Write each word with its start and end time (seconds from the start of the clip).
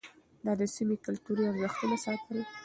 ده 0.45 0.53
د 0.59 0.61
سيمې 0.75 0.97
کلتوري 1.05 1.43
ارزښتونه 1.51 1.95
ساتل. 2.05 2.37